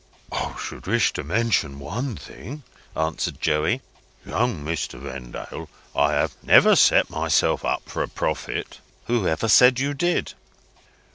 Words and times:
"I 0.31 0.55
should 0.59 0.87
wish 0.87 1.13
to 1.13 1.23
mention 1.23 1.77
one 1.77 2.15
thing," 2.15 2.63
answered 2.97 3.39
Joey. 3.39 3.83
"Young 4.25 4.65
Mr. 4.65 4.99
Vendale, 4.99 5.69
I 5.95 6.13
have 6.13 6.33
never 6.41 6.75
set 6.75 7.11
myself 7.11 7.63
up 7.63 7.83
for 7.85 8.01
a 8.01 8.07
prophet." 8.07 8.79
"Who 9.05 9.27
ever 9.27 9.47
said 9.47 9.79
you 9.79 9.93
did?" 9.93 10.33